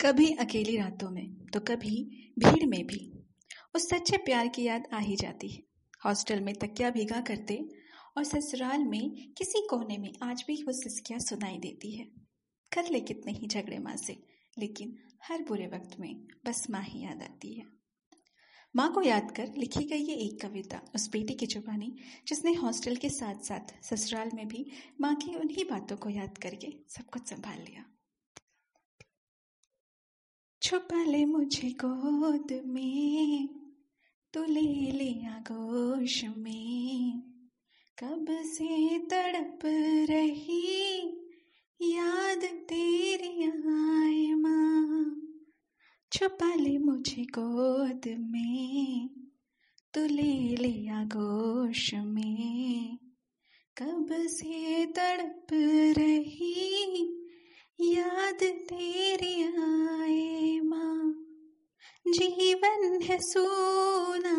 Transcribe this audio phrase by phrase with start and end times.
[0.00, 1.94] कभी अकेली रातों में तो कभी
[2.38, 3.00] भीड़ में भी।
[3.74, 5.62] उस सच्चे प्यार की याद आ ही जाती है।
[6.04, 7.56] हॉस्टल में तकिया भीगा करते
[8.16, 12.04] और ससुराल में किसी कोने में आज भी वो सिस्किया सुनाई देती है।
[12.72, 14.16] कर ले कितने ही झगड़े माँ से
[14.58, 16.14] लेकिन हर बुरे वक्त में
[16.46, 17.66] बस माँ ही याद आती है।
[18.74, 21.94] माँ को याद कर लिखी गई ये एक कविता उस बेटी की जुबानी,
[22.28, 24.66] जिसने हॉस्टल के साथ साथ ससुराल में भी
[25.00, 27.84] माँ की उन्हीं बातों को याद करके सब कुछ संभाल लिया।
[30.68, 33.48] छुपा ले मुझे गोद में
[34.34, 37.22] तो ले लिया गोश में।
[37.98, 39.58] कब से तड़प
[40.10, 41.02] रही,
[41.82, 45.22] याद तेरी आए माँ।
[46.12, 49.10] छुपा ले मुझे गोद में
[49.94, 52.98] तो ले लिया गोश में।
[53.78, 55.46] कब से तड़प
[55.98, 56.47] रही
[63.18, 64.34] सोना,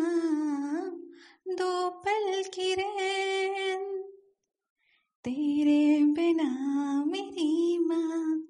[1.48, 4.02] दो पल की रैन।
[5.24, 8.48] तेरे बिना मेरी माँ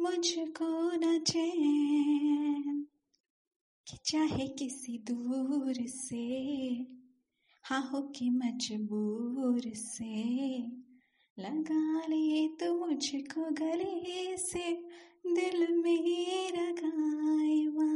[0.00, 2.86] मुझको न चैन।
[3.88, 6.32] कि चाहे किसी दूर से
[7.64, 10.58] हाँ हो कि मजबूर से,
[11.38, 14.72] लगा ले तो मुझको गले से,
[15.26, 17.92] दिल मेरा गायवा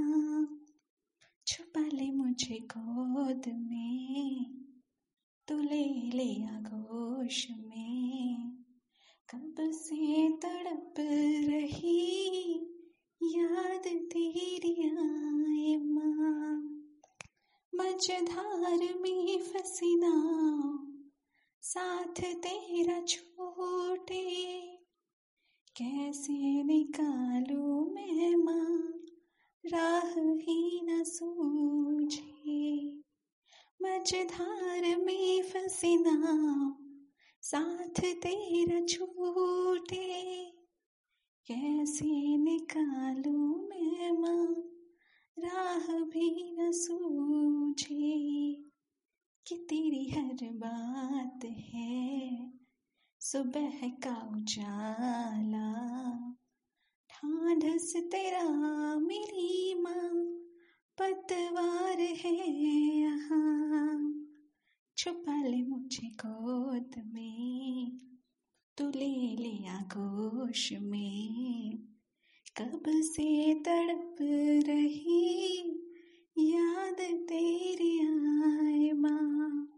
[1.47, 4.55] छुपा ले मुझे गोद में,
[5.48, 8.56] तू ले ले आगोश में।
[9.30, 10.94] कब से तड़प
[11.50, 12.53] रही
[13.22, 16.62] याद तेरी आए माँ।
[17.75, 20.86] मझधार में फसी नाव
[21.62, 24.50] साथ तेरा छोटे।
[25.77, 28.95] कैसे निकालू मैं माँ?
[29.67, 32.86] राह ही न सूझे।
[33.83, 36.77] मझधार में फसी नाव
[37.43, 40.44] साथ तेरा छूटे।
[41.47, 44.54] कैसे निकालू मैं माँ,
[45.38, 48.16] राह भी न सूझे।
[49.47, 52.53] कि तेरी हर बात है,
[53.21, 55.77] सुबह का उजाला।
[57.16, 58.44] ढांढस तेरा
[58.99, 60.25] मेरी माँ,
[60.99, 62.50] पतवार है
[62.97, 64.25] यहाँ।
[64.97, 68.00] छुपा ले मुझे गोद में,
[68.78, 71.78] तू ले लिया गोश में।
[72.60, 74.16] कब से तड़प
[74.66, 75.59] रही
[76.38, 79.69] याद तेरी आए माँ,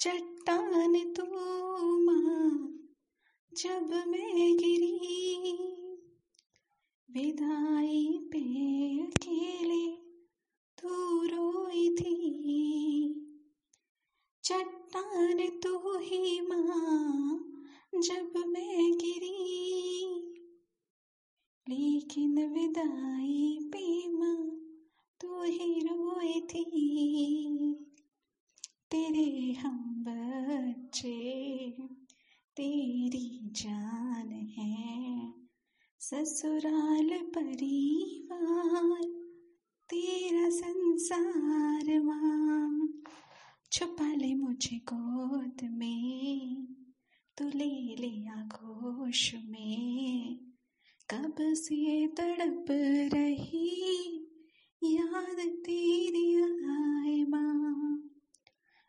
[0.00, 1.24] चट्टान तू
[2.04, 2.78] माँ,
[3.52, 5.00] जब मैं गिरी
[7.14, 8.40] विदाई पे
[9.02, 9.86] अकेले
[10.78, 10.88] तू
[11.26, 12.16] रोई थी
[14.44, 17.38] चट्टान तू ही माँ
[17.94, 19.36] जब मैं गिरी।
[21.68, 24.50] लेकिन विदाई पे माँ
[25.20, 26.64] तू ही रोई थी।
[28.90, 29.89] तेरे हम
[36.24, 39.02] ससुराल परिवार,
[39.90, 42.88] तेरा संसार माँ
[43.72, 46.66] छुपा ले मुझे गोद में,
[47.38, 50.38] तू ले लिया घोष में।
[51.10, 52.66] कब से तड़प
[53.14, 54.04] रही,
[54.84, 58.02] याद तेरी आए माँ।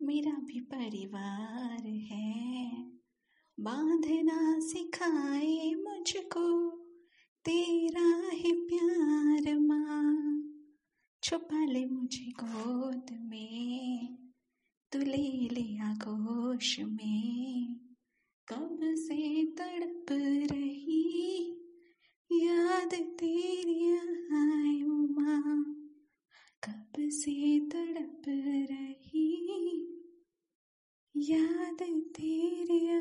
[0.03, 2.92] मेरा भी परिवार है।
[3.63, 6.71] बांधना सिखाए मुझको,
[7.45, 10.43] तेरा ही प्यार माँ।
[11.23, 14.17] छुपा ले मुझे गोद में,
[14.93, 17.75] तू ले लिया गोश में।
[18.49, 20.07] कब से तड़प
[20.53, 21.53] रही,
[22.33, 23.91] याद तेरी
[24.37, 25.65] आए माँ।
[26.65, 28.23] कब से तड़प
[28.71, 29.39] रही,
[31.17, 32.92] याद तेरी